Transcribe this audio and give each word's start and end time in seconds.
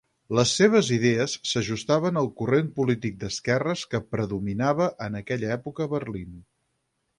Les 0.37 0.51
seves 0.59 0.87
idees 0.95 1.35
s'ajustaven 1.49 2.17
al 2.21 2.31
corrent 2.39 2.71
polític 2.79 3.21
d'esquerres 3.25 3.85
que 3.93 4.03
predominava 4.17 4.91
en 5.09 5.21
aquella 5.23 5.55
època 5.61 5.89
a 5.89 5.95
Berlín. 5.95 6.45